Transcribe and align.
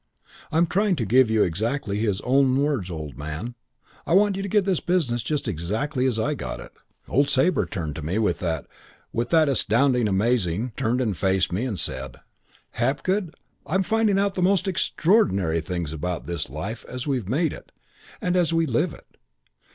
"I'm 0.51 0.65
trying 0.65 0.95
to 0.95 1.05
give 1.05 1.29
you 1.29 1.43
exactly 1.43 1.99
his 1.99 2.21
own 2.21 2.55
words, 2.59 2.89
old 2.89 3.19
man. 3.19 3.53
I 4.07 4.13
want 4.13 4.35
you 4.35 4.41
to 4.41 4.49
get 4.49 4.65
this 4.65 4.79
business 4.79 5.21
just 5.21 5.47
exactly 5.47 6.07
as 6.07 6.17
I 6.17 6.33
got 6.33 6.59
it. 6.59 6.71
Old 7.07 7.29
Sabre 7.29 7.67
turned 7.67 7.95
to 7.97 8.01
me 8.01 8.17
with 8.17 8.39
that 8.39 8.65
with 9.13 9.29
that 9.29 9.47
'astounding, 9.47 10.07
amazing' 10.07 10.71
turned 10.75 11.01
and 11.01 11.15
faced 11.15 11.53
me 11.53 11.65
and 11.65 11.79
said: 11.79 12.15
"'Hapgood, 12.71 13.35
I'm 13.67 13.83
finding 13.83 14.17
out 14.17 14.33
the 14.33 14.41
most 14.41 14.67
extraordinary 14.67 15.61
things 15.61 15.93
about 15.93 16.25
this 16.25 16.49
life 16.49 16.83
as 16.89 17.05
we've 17.05 17.29
made 17.29 17.53
it 17.53 17.71
and 18.19 18.35
as 18.35 18.51
we 18.51 18.65
live 18.65 18.95
it. 18.95 19.17